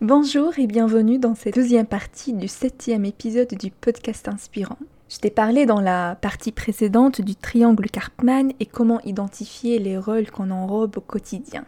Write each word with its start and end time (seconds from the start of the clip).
Bonjour 0.00 0.58
et 0.58 0.66
bienvenue 0.66 1.18
dans 1.18 1.34
cette 1.34 1.56
deuxième 1.56 1.84
partie 1.84 2.32
du 2.32 2.48
septième 2.48 3.04
épisode 3.04 3.52
du 3.52 3.70
podcast 3.70 4.28
inspirant. 4.28 4.78
Je 5.10 5.18
t'ai 5.18 5.28
parlé 5.28 5.66
dans 5.66 5.82
la 5.82 6.16
partie 6.22 6.52
précédente 6.52 7.20
du 7.20 7.36
triangle 7.36 7.90
Karpman 7.90 8.48
et 8.60 8.64
comment 8.64 9.02
identifier 9.02 9.78
les 9.78 9.98
rôles 9.98 10.30
qu'on 10.30 10.50
enrobe 10.50 10.96
au 10.96 11.02
quotidien. 11.02 11.66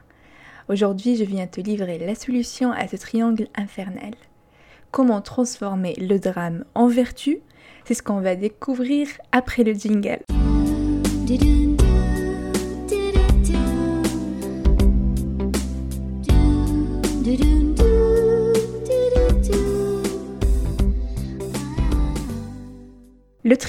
Aujourd'hui, 0.70 1.16
je 1.16 1.24
viens 1.24 1.46
te 1.46 1.60
livrer 1.60 1.98
la 1.98 2.14
solution 2.14 2.72
à 2.72 2.88
ce 2.88 2.96
triangle 2.96 3.48
infernal. 3.54 4.14
Comment 4.92 5.20
transformer 5.20 5.94
le 6.00 6.18
drame 6.18 6.64
en 6.74 6.86
vertu? 6.86 7.40
C'est 7.84 7.92
ce 7.92 8.02
qu'on 8.02 8.22
va 8.22 8.34
découvrir 8.34 9.08
après 9.32 9.62
le 9.62 9.74
jingle. 9.74 10.22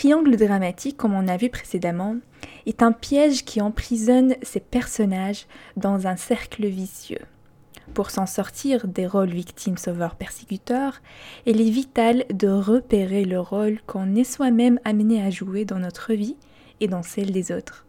Triangle 0.04 0.36
dramatique, 0.36 0.98
comme 0.98 1.14
on 1.14 1.30
a 1.30 1.38
vu 1.38 1.48
précédemment, 1.48 2.18
est 2.66 2.84
un 2.84 2.92
piège 2.92 3.46
qui 3.46 3.62
emprisonne 3.62 4.36
ses 4.42 4.60
personnages 4.60 5.46
dans 5.78 6.08
un 6.08 6.18
cercle 6.18 6.68
vicieux. 6.68 7.22
Pour 7.94 8.10
s'en 8.10 8.26
sortir 8.26 8.86
des 8.86 9.08
rôles 9.08 9.30
victime, 9.30 9.78
sauveur, 9.78 10.16
persécuteur, 10.16 11.00
il 11.46 11.62
est 11.62 11.70
vital 11.70 12.26
de 12.34 12.50
repérer 12.50 13.24
le 13.24 13.40
rôle 13.40 13.80
qu'on 13.88 14.14
est 14.16 14.26
soi-même 14.26 14.78
amené 14.84 15.24
à 15.24 15.30
jouer 15.30 15.64
dans 15.64 15.80
notre 15.80 16.12
vie 16.12 16.36
et 16.82 16.90
dans 16.90 17.04
celle 17.04 17.32
des 17.32 17.54
autres, 17.54 17.86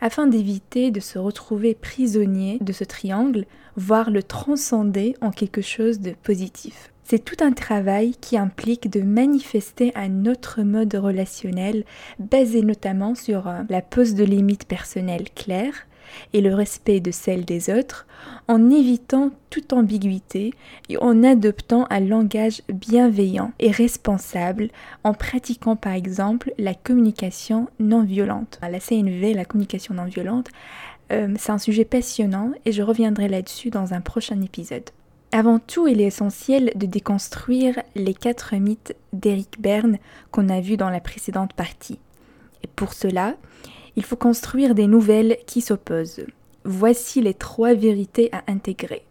afin 0.00 0.26
d'éviter 0.26 0.90
de 0.90 1.00
se 1.00 1.18
retrouver 1.18 1.74
prisonnier 1.74 2.56
de 2.62 2.72
ce 2.72 2.84
triangle, 2.84 3.44
voire 3.76 4.10
le 4.10 4.22
transcender 4.22 5.14
en 5.20 5.30
quelque 5.30 5.60
chose 5.60 6.00
de 6.00 6.12
positif. 6.22 6.90
C'est 7.10 7.24
tout 7.24 7.44
un 7.44 7.50
travail 7.50 8.14
qui 8.20 8.38
implique 8.38 8.88
de 8.88 9.00
manifester 9.00 9.90
un 9.96 10.26
autre 10.26 10.62
mode 10.62 10.94
relationnel 10.94 11.84
basé 12.20 12.62
notamment 12.62 13.16
sur 13.16 13.48
euh, 13.48 13.62
la 13.68 13.82
pose 13.82 14.14
de 14.14 14.22
limites 14.22 14.68
personnelles 14.68 15.28
claires 15.34 15.88
et 16.34 16.40
le 16.40 16.54
respect 16.54 17.00
de 17.00 17.10
celles 17.10 17.44
des 17.44 17.68
autres, 17.68 18.06
en 18.46 18.70
évitant 18.70 19.32
toute 19.50 19.72
ambiguïté 19.72 20.54
et 20.88 20.98
en 20.98 21.24
adoptant 21.24 21.88
un 21.90 21.98
langage 21.98 22.62
bienveillant 22.72 23.50
et 23.58 23.72
responsable, 23.72 24.68
en 25.02 25.12
pratiquant 25.12 25.74
par 25.74 25.94
exemple 25.94 26.52
la 26.58 26.74
communication 26.74 27.66
non 27.80 28.04
violente. 28.04 28.60
La 28.62 28.78
CNV, 28.78 29.34
la 29.34 29.44
communication 29.44 29.94
non 29.94 30.04
violente, 30.04 30.46
euh, 31.10 31.34
c'est 31.40 31.50
un 31.50 31.58
sujet 31.58 31.84
passionnant 31.84 32.52
et 32.64 32.70
je 32.70 32.82
reviendrai 32.82 33.26
là-dessus 33.26 33.70
dans 33.70 33.94
un 33.94 34.00
prochain 34.00 34.40
épisode. 34.42 34.90
Avant 35.32 35.60
tout, 35.60 35.86
il 35.86 36.00
est 36.00 36.06
essentiel 36.06 36.72
de 36.74 36.86
déconstruire 36.86 37.80
les 37.94 38.14
quatre 38.14 38.56
mythes 38.56 38.96
d'Eric 39.12 39.60
Berne 39.60 39.98
qu'on 40.32 40.48
a 40.48 40.60
vus 40.60 40.76
dans 40.76 40.90
la 40.90 41.00
précédente 41.00 41.52
partie. 41.52 42.00
Et 42.64 42.66
pour 42.66 42.92
cela, 42.92 43.36
il 43.94 44.04
faut 44.04 44.16
construire 44.16 44.74
des 44.74 44.88
nouvelles 44.88 45.38
qui 45.46 45.60
s'opposent. 45.60 46.26
Voici 46.64 47.20
les 47.20 47.34
trois 47.34 47.74
vérités 47.74 48.28
à 48.32 48.42
intégrer. 48.48 49.04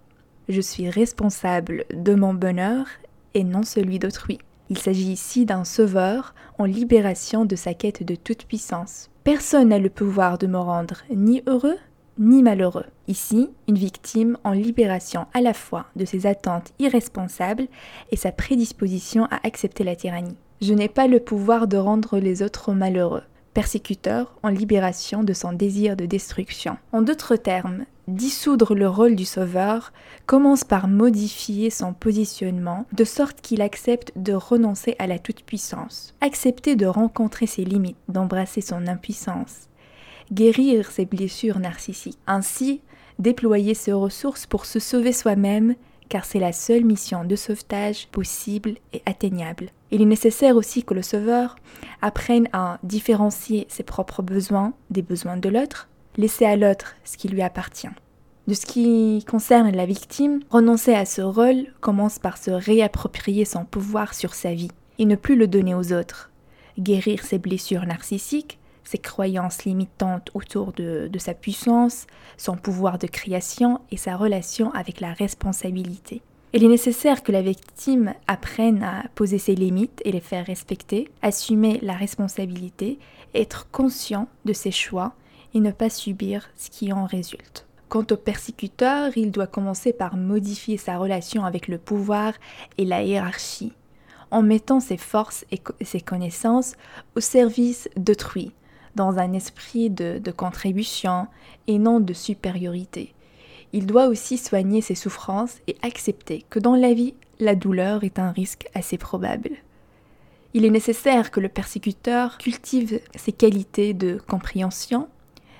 Je 0.49 0.59
suis 0.59 0.89
responsable 0.89 1.85
de 1.93 2.15
mon 2.15 2.33
bonheur 2.33 2.85
et 3.33 3.45
non 3.45 3.63
celui 3.63 3.97
d'autrui. 3.97 4.39
Il 4.69 4.77
s'agit 4.77 5.11
ici 5.11 5.45
d'un 5.45 5.63
sauveur 5.63 6.35
en 6.57 6.65
libération 6.65 7.45
de 7.45 7.55
sa 7.55 7.73
quête 7.73 8.03
de 8.03 8.15
toute 8.15 8.45
puissance. 8.45 9.09
Personne 9.23 9.69
n'a 9.69 9.79
le 9.79 9.89
pouvoir 9.89 10.37
de 10.37 10.47
me 10.47 10.57
rendre 10.57 11.03
ni 11.09 11.43
heureux 11.47 11.77
ni 12.19 12.43
malheureux. 12.43 12.85
Ici, 13.07 13.49
une 13.67 13.77
victime 13.77 14.37
en 14.43 14.51
libération 14.51 15.25
à 15.33 15.41
la 15.41 15.53
fois 15.53 15.85
de 15.95 16.05
ses 16.05 16.27
attentes 16.27 16.73
irresponsables 16.77 17.67
et 18.11 18.17
sa 18.17 18.31
prédisposition 18.31 19.25
à 19.25 19.39
accepter 19.43 19.83
la 19.83 19.95
tyrannie. 19.95 20.37
Je 20.61 20.73
n'ai 20.73 20.89
pas 20.89 21.07
le 21.07 21.21
pouvoir 21.21 21.67
de 21.67 21.77
rendre 21.77 22.19
les 22.19 22.43
autres 22.43 22.73
malheureux. 22.73 23.23
Persécuteur 23.53 24.35
en 24.43 24.49
libération 24.49 25.23
de 25.23 25.33
son 25.33 25.53
désir 25.53 25.95
de 25.95 26.05
destruction. 26.05 26.77
En 26.91 27.02
d'autres 27.02 27.35
termes, 27.35 27.85
dissoudre 28.08 28.75
le 28.75 28.87
rôle 28.87 29.15
du 29.15 29.25
sauveur 29.25 29.93
commence 30.25 30.63
par 30.63 30.87
modifier 30.87 31.69
son 31.69 31.93
positionnement 31.93 32.85
de 32.91 33.03
sorte 33.03 33.41
qu'il 33.41 33.61
accepte 33.61 34.11
de 34.15 34.33
renoncer 34.33 34.95
à 34.99 35.08
la 35.08 35.17
toute-puissance, 35.17 36.13
accepter 36.21 36.75
de 36.75 36.85
rencontrer 36.85 37.47
ses 37.47 37.63
limites, 37.63 37.97
d'embrasser 38.08 38.61
son 38.61 38.87
impuissance, 38.87 39.69
guérir 40.31 40.91
ses 40.91 41.05
blessures 41.05 41.59
narcissiques. 41.59 42.19
Ainsi, 42.27 42.81
déployer 43.17 43.73
ses 43.73 43.93
ressources 43.93 44.45
pour 44.45 44.65
se 44.65 44.79
sauver 44.79 45.11
soi-même, 45.11 45.75
car 46.07 46.25
c'est 46.25 46.39
la 46.39 46.53
seule 46.53 46.85
mission 46.85 47.23
de 47.23 47.35
sauvetage 47.35 48.07
possible 48.07 48.75
et 48.93 49.01
atteignable. 49.05 49.69
Il 49.91 50.01
est 50.01 50.05
nécessaire 50.05 50.55
aussi 50.55 50.83
que 50.83 50.93
le 50.93 51.01
sauveur 51.01 51.55
apprenne 52.01 52.47
à 52.53 52.79
différencier 52.83 53.65
ses 53.69 53.83
propres 53.83 54.21
besoins 54.21 54.73
des 54.89 55.01
besoins 55.01 55.37
de 55.37 55.49
l'autre, 55.49 55.87
laisser 56.17 56.45
à 56.45 56.55
l'autre 56.55 56.95
ce 57.03 57.17
qui 57.17 57.27
lui 57.27 57.41
appartient. 57.41 57.89
De 58.47 58.53
ce 58.55 58.65
qui 58.65 59.23
concerne 59.29 59.71
la 59.71 59.85
victime, 59.85 60.39
renoncer 60.49 60.95
à 60.95 61.05
ce 61.05 61.21
rôle 61.21 61.67
commence 61.81 62.17
par 62.17 62.37
se 62.37 62.49
réapproprier 62.49 63.45
son 63.45 63.63
pouvoir 63.63 64.15
sur 64.15 64.33
sa 64.33 64.53
vie 64.53 64.71
et 64.97 65.05
ne 65.05 65.15
plus 65.15 65.35
le 65.35 65.47
donner 65.47 65.75
aux 65.75 65.93
autres. 65.93 66.31
Guérir 66.79 67.23
ses 67.23 67.37
blessures 67.37 67.85
narcissiques 67.85 68.57
ses 68.83 68.97
croyances 68.97 69.65
limitantes 69.65 70.29
autour 70.33 70.73
de, 70.73 71.09
sa 71.17 71.33
puissance, 71.33 72.07
son 72.37 72.55
pouvoir 72.55 72.97
de 72.97 73.07
création 73.07 73.81
et 73.91 73.97
sa 73.97 74.15
relation 74.15 74.71
avec 74.73 74.99
la 74.99 75.13
responsabilité. 75.13 76.21
Il 76.53 76.63
est 76.63 76.69
nécessaire 76.69 77.21
que 77.21 77.31
la 77.31 77.43
victime 77.43 78.13
apprenne 78.27 78.81
à 78.83 79.03
poser 79.13 79.37
ses 79.37 79.53
limites 79.53 80.01
et 80.03 80.11
les 80.11 80.19
faire 80.19 80.45
respecter, 80.45 81.11
assumer 81.21 81.79
la 81.83 81.93
responsabilité, 81.93 82.97
être 83.35 83.69
conscient 83.71 84.27
de 84.45 84.53
ses 84.53 84.71
choix 84.71 85.13
et 85.53 85.59
ne 85.59 85.71
pas 85.71 85.89
subir 85.89 86.49
ce 86.55 86.69
qui 86.71 86.91
en 86.91 87.05
résulte. 87.05 87.67
Quant 87.87 88.05
au 88.11 88.17
persécuteur, 88.17 89.17
il 89.17 89.31
doit 89.31 89.47
commencer 89.47 89.93
par 89.93 90.15
modifier 90.15 90.77
sa 90.77 90.97
relation 90.97 91.45
avec 91.45 91.67
le 91.67 91.77
pouvoir 91.77 92.33
et 92.77 92.85
la 92.85 93.03
hiérarchie, 93.03 93.73
en 94.31 94.43
mettant 94.43 94.79
ses 94.79 94.97
forces 94.97 95.45
et 95.51 95.59
ses 95.83 96.01
connaissances 96.01 96.73
au 97.15 97.19
service 97.19 97.89
d'autrui, 97.95 98.51
dans 98.99 99.17
un 99.17 99.32
esprit 99.32 99.89
de, 99.89 100.32
contribution 100.32 101.27
et 101.67 101.80
non 101.80 102.02
de 102.02 102.11
supériorité. 102.11 103.14
Il 103.71 103.86
doit 103.86 104.08
aussi 104.08 104.37
soigner 104.37 104.82
ses 104.82 104.93
souffrances 104.93 105.60
et 105.67 105.77
accepter 105.82 106.43
que 106.49 106.60
dans 106.60 106.76
la 106.76 106.93
vie, 106.93 107.14
la 107.39 107.55
douleur 107.55 108.04
est 108.04 108.20
un 108.20 108.32
risque 108.32 108.67
assez 108.73 108.98
probable. 108.98 109.52
Il 110.54 110.65
est 110.65 110.70
nécessaire 110.70 111.32
que 111.32 111.39
le 111.39 111.48
persécuteur 111.48 112.38
cultive 112.39 112.99
ses 113.15 113.32
qualités 113.32 113.93
de 113.93 114.20
compréhension, 114.27 115.08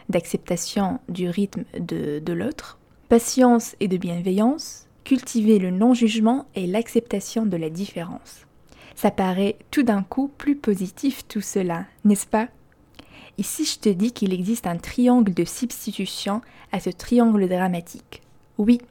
d'acceptation 0.10 1.00
du 1.08 1.30
rythme 1.30 1.64
de, 1.80 2.20
de 2.20 2.34
l'autre, 2.34 2.78
patience 3.08 3.78
et 3.80 3.88
de 3.88 3.96
bienveillance, 3.96 4.88
cultiver 5.06 5.60
le 5.60 5.72
non-jugement 5.72 6.46
et 6.56 6.68
l'acceptation 6.68 7.46
de 7.46 7.56
la 7.56 7.70
différence. 7.70 8.46
Ça 8.96 9.12
paraît 9.12 9.56
tout 9.72 9.84
d'un 9.84 10.04
coup 10.04 10.28
plus 10.28 10.58
positif 10.58 11.26
tout 11.30 11.40
cela, 11.40 11.86
n'est-ce 12.04 12.28
pas? 12.28 12.50
Ici, 13.40 13.64
je 13.64 13.80
te 13.80 13.88
dis 13.88 14.12
qu'il 14.12 14.34
existe 14.34 14.68
un 14.68 14.76
triangle 14.76 15.34
de 15.34 15.46
substitution 15.46 16.42
à 16.74 16.82
ce 16.82 16.90
triangle 16.90 17.48
dramatique. 17.48 18.22
Oui, 18.58 18.82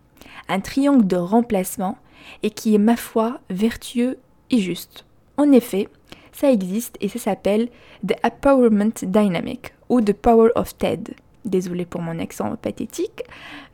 un 0.48 0.60
triangle 0.60 1.06
de 1.06 1.16
remplacement 1.16 1.98
et 2.42 2.48
qui 2.48 2.74
est, 2.74 2.78
ma 2.78 2.96
foi, 2.96 3.40
vertueux 3.50 4.16
et 4.50 4.58
juste. 4.58 5.04
En 5.36 5.52
effet, 5.52 5.88
ça 6.32 6.50
existe 6.50 6.96
et 7.02 7.08
ça 7.08 7.18
s'appelle 7.18 7.68
The 8.06 8.14
Empowerment 8.24 8.94
Dynamic 9.02 9.74
ou 9.90 10.00
The 10.00 10.14
Power 10.14 10.48
of 10.54 10.74
Ted. 10.78 11.12
Désolé 11.44 11.84
pour 11.84 12.00
mon 12.00 12.18
accent 12.18 12.56
pathétique, 12.56 13.24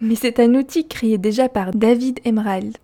mais 0.00 0.16
c'est 0.16 0.40
un 0.40 0.56
outil 0.56 0.88
créé 0.88 1.18
déjà 1.18 1.48
par 1.48 1.70
David 1.70 2.18
Emerald. 2.24 2.76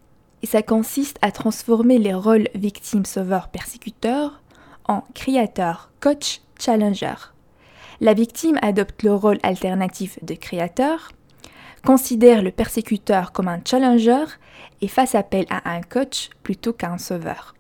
Et 0.45 0.47
ça 0.47 0.63
consiste 0.63 1.19
à 1.23 1.33
transformer 1.33 1.99
les 1.99 2.15
rôles 2.15 2.49
victime, 2.55 3.05
sauveur, 3.05 3.49
persécuteur 3.49 4.41
en 4.87 5.03
créateur, 5.13 5.91
coach, 5.99 6.41
challenger 6.57 7.15
la 8.01 8.15
victime 8.15 8.59
adopte 8.63 9.03
le 9.03 9.15
rôle 9.15 9.39
alternatif 9.43 10.19
de 10.25 10.35
créateur, 10.35 11.13
considère 11.85 12.43
le 12.43 12.51
persécuteur 12.51 13.33
comme 13.33 13.49
un 13.49 13.61
challenger 13.65 14.25
et 14.81 14.89
fasse 14.89 15.15
appel 15.15 15.45
à 15.51 15.71
un 15.71 15.83
coach 15.83 16.31
plutôt 16.43 16.73
qu'à 16.73 16.91
un 16.91 16.99
sauveur. 16.99 17.55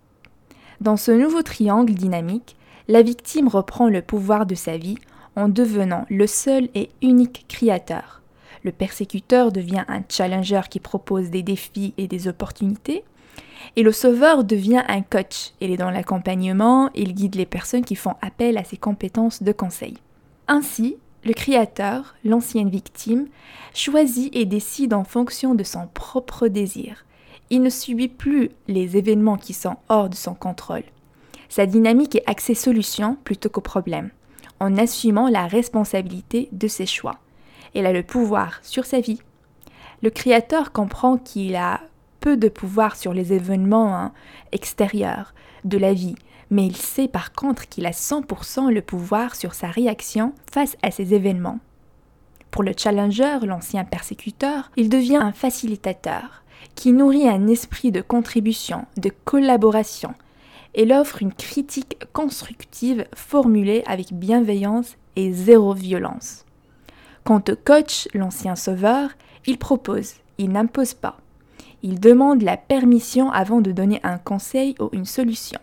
Dans 0.80 0.96
ce 0.96 1.10
nouveau 1.10 1.42
triangle 1.42 1.92
dynamique, 1.92 2.56
la 2.88 3.02
victime 3.02 3.48
reprend 3.48 3.88
le 3.88 4.00
pouvoir 4.00 4.46
de 4.46 4.54
sa 4.54 4.78
vie 4.78 4.96
en 5.36 5.48
devenant 5.48 6.06
le 6.08 6.26
seul 6.26 6.68
et 6.74 6.90
unique 7.02 7.44
créateur. 7.48 8.22
Le 8.62 8.72
persécuteur 8.72 9.52
devient 9.52 9.84
un 9.88 10.02
challenger 10.08 10.62
qui 10.70 10.80
propose 10.80 11.30
des 11.30 11.42
défis 11.42 11.94
et 11.98 12.08
des 12.08 12.28
opportunités, 12.28 13.04
et 13.76 13.82
le 13.82 13.92
sauveur 13.92 14.42
devient 14.42 14.82
un 14.88 15.02
coach. 15.02 15.52
Il 15.60 15.70
est 15.70 15.76
dans 15.76 15.90
l'accompagnement, 15.90 16.90
il 16.94 17.14
guide 17.14 17.36
les 17.36 17.46
personnes 17.46 17.84
qui 17.84 17.94
font 17.94 18.14
appel 18.22 18.56
à 18.58 18.64
ses 18.64 18.78
compétences 18.78 19.42
de 19.42 19.52
conseil. 19.52 19.98
Ainsi, 20.52 20.96
le 21.24 21.32
créateur, 21.32 22.16
l'ancienne 22.24 22.70
victime, 22.70 23.28
choisit 23.72 24.34
et 24.34 24.46
décide 24.46 24.92
en 24.94 25.04
fonction 25.04 25.54
de 25.54 25.62
son 25.62 25.86
propre 25.86 26.48
désir. 26.48 27.06
Il 27.50 27.62
ne 27.62 27.70
subit 27.70 28.08
plus 28.08 28.50
les 28.66 28.96
événements 28.96 29.36
qui 29.36 29.52
sont 29.52 29.76
hors 29.88 30.08
de 30.08 30.16
son 30.16 30.34
contrôle. 30.34 30.82
Sa 31.48 31.66
dynamique 31.66 32.16
est 32.16 32.28
axée 32.28 32.56
solution 32.56 33.16
plutôt 33.22 33.48
qu'au 33.48 33.60
problème, 33.60 34.10
en 34.58 34.76
assumant 34.76 35.28
la 35.28 35.46
responsabilité 35.46 36.48
de 36.50 36.66
ses 36.66 36.86
choix. 36.86 37.20
Il 37.74 37.86
a 37.86 37.92
le 37.92 38.02
pouvoir 38.02 38.58
sur 38.62 38.86
sa 38.86 38.98
vie. 38.98 39.22
Le 40.02 40.10
créateur 40.10 40.72
comprend 40.72 41.16
qu'il 41.16 41.54
a 41.54 41.80
peu 42.18 42.36
de 42.36 42.48
pouvoir 42.48 42.96
sur 42.96 43.14
les 43.14 43.32
événements 43.32 43.96
hein, 43.96 44.12
extérieurs 44.50 45.32
de 45.62 45.78
la 45.78 45.92
vie, 45.92 46.16
mais 46.50 46.66
il 46.66 46.76
sait 46.76 47.08
par 47.08 47.32
contre 47.32 47.68
qu'il 47.68 47.86
a 47.86 47.90
100% 47.90 48.72
le 48.72 48.82
pouvoir 48.82 49.36
sur 49.36 49.54
sa 49.54 49.68
réaction 49.68 50.32
face 50.50 50.76
à 50.82 50.90
ces 50.90 51.14
événements. 51.14 51.60
Pour 52.50 52.62
le 52.62 52.72
challenger, 52.76 53.38
l'ancien 53.44 53.84
persécuteur, 53.84 54.70
il 54.76 54.88
devient 54.88 55.16
un 55.16 55.32
facilitateur 55.32 56.42
qui 56.74 56.92
nourrit 56.92 57.28
un 57.28 57.46
esprit 57.46 57.92
de 57.92 58.00
contribution, 58.00 58.86
de 58.96 59.10
collaboration, 59.24 60.14
et 60.74 60.92
offre 60.92 61.22
une 61.22 61.32
critique 61.32 61.98
constructive 62.12 63.06
formulée 63.14 63.82
avec 63.86 64.12
bienveillance 64.12 64.96
et 65.16 65.32
zéro 65.32 65.74
violence. 65.74 66.44
Quant 67.24 67.42
au 67.48 67.56
coach, 67.56 68.08
l'ancien 68.14 68.56
sauveur, 68.56 69.10
il 69.46 69.58
propose, 69.58 70.14
il 70.38 70.50
n'impose 70.50 70.94
pas. 70.94 71.18
Il 71.82 71.98
demande 71.98 72.42
la 72.42 72.56
permission 72.56 73.30
avant 73.30 73.60
de 73.60 73.72
donner 73.72 74.00
un 74.02 74.18
conseil 74.18 74.74
ou 74.80 74.90
une 74.92 75.06
solution. 75.06 75.60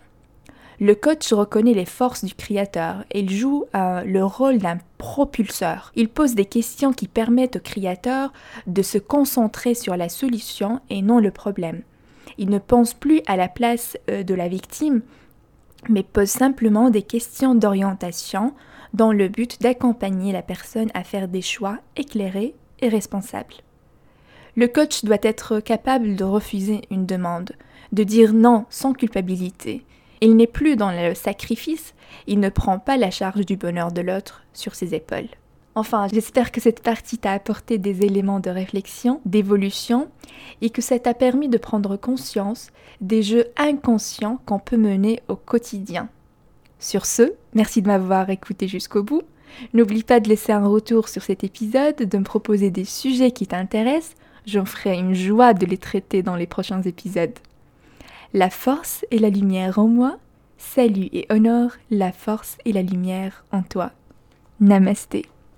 Le 0.80 0.94
coach 0.94 1.32
reconnaît 1.32 1.74
les 1.74 1.84
forces 1.84 2.24
du 2.24 2.34
créateur 2.34 3.04
et 3.10 3.20
il 3.20 3.30
joue 3.30 3.64
euh, 3.74 4.04
le 4.04 4.24
rôle 4.24 4.58
d'un 4.58 4.78
propulseur. 4.96 5.90
Il 5.96 6.08
pose 6.08 6.36
des 6.36 6.44
questions 6.44 6.92
qui 6.92 7.08
permettent 7.08 7.56
au 7.56 7.60
créateur 7.60 8.32
de 8.68 8.82
se 8.82 8.98
concentrer 8.98 9.74
sur 9.74 9.96
la 9.96 10.08
solution 10.08 10.80
et 10.88 11.02
non 11.02 11.18
le 11.18 11.32
problème. 11.32 11.82
Il 12.38 12.48
ne 12.50 12.60
pense 12.60 12.94
plus 12.94 13.22
à 13.26 13.36
la 13.36 13.48
place 13.48 13.96
euh, 14.08 14.22
de 14.22 14.34
la 14.34 14.46
victime, 14.46 15.02
mais 15.88 16.04
pose 16.04 16.28
simplement 16.28 16.90
des 16.90 17.02
questions 17.02 17.56
d'orientation 17.56 18.54
dans 18.94 19.12
le 19.12 19.26
but 19.26 19.60
d'accompagner 19.60 20.32
la 20.32 20.42
personne 20.42 20.90
à 20.94 21.02
faire 21.02 21.26
des 21.26 21.42
choix 21.42 21.78
éclairés 21.96 22.54
et 22.80 22.88
responsables. 22.88 23.54
Le 24.54 24.68
coach 24.68 25.04
doit 25.04 25.18
être 25.22 25.58
capable 25.58 26.14
de 26.14 26.24
refuser 26.24 26.82
une 26.92 27.04
demande, 27.04 27.52
de 27.92 28.04
dire 28.04 28.32
non 28.32 28.64
sans 28.70 28.92
culpabilité, 28.92 29.84
il 30.20 30.36
n'est 30.36 30.46
plus 30.46 30.76
dans 30.76 30.90
le 30.90 31.14
sacrifice, 31.14 31.94
il 32.26 32.40
ne 32.40 32.48
prend 32.48 32.78
pas 32.78 32.96
la 32.96 33.10
charge 33.10 33.46
du 33.46 33.56
bonheur 33.56 33.92
de 33.92 34.00
l'autre 34.00 34.42
sur 34.52 34.74
ses 34.74 34.94
épaules. 34.94 35.28
Enfin, 35.74 36.08
j'espère 36.12 36.50
que 36.50 36.60
cette 36.60 36.82
partie 36.82 37.18
t'a 37.18 37.32
apporté 37.32 37.78
des 37.78 38.04
éléments 38.04 38.40
de 38.40 38.50
réflexion, 38.50 39.20
d'évolution, 39.24 40.08
et 40.60 40.70
que 40.70 40.82
ça 40.82 40.98
t'a 40.98 41.14
permis 41.14 41.48
de 41.48 41.58
prendre 41.58 41.96
conscience 41.96 42.70
des 43.00 43.22
jeux 43.22 43.46
inconscients 43.56 44.40
qu'on 44.44 44.58
peut 44.58 44.76
mener 44.76 45.20
au 45.28 45.36
quotidien. 45.36 46.08
Sur 46.80 47.06
ce, 47.06 47.32
merci 47.54 47.80
de 47.80 47.86
m'avoir 47.86 48.28
écouté 48.30 48.66
jusqu'au 48.66 49.04
bout. 49.04 49.22
N'oublie 49.72 50.02
pas 50.02 50.20
de 50.20 50.28
laisser 50.28 50.52
un 50.52 50.66
retour 50.66 51.08
sur 51.08 51.22
cet 51.22 51.44
épisode, 51.44 51.96
de 51.96 52.18
me 52.18 52.24
proposer 52.24 52.70
des 52.70 52.84
sujets 52.84 53.30
qui 53.30 53.46
t'intéressent. 53.46 54.16
J'en 54.46 54.64
ferai 54.64 54.98
une 54.98 55.14
joie 55.14 55.54
de 55.54 55.66
les 55.66 55.78
traiter 55.78 56.22
dans 56.22 56.36
les 56.36 56.46
prochains 56.46 56.82
épisodes 56.82 57.38
la 58.32 58.50
force 58.50 59.04
et 59.10 59.18
la 59.18 59.30
lumière 59.30 59.78
en 59.78 59.88
moi, 59.88 60.18
salue 60.58 61.06
et 61.12 61.26
honore 61.30 61.72
la 61.90 62.12
force 62.12 62.58
et 62.64 62.72
la 62.72 62.82
lumière 62.82 63.44
en 63.52 63.62
toi. 63.62 63.92
Namasté. 64.60 65.26